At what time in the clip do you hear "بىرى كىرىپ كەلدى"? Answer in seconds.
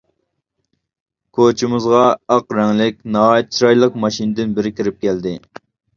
4.59-5.37